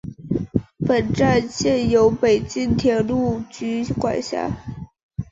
[0.83, 4.49] 本站现由北京铁路局管辖。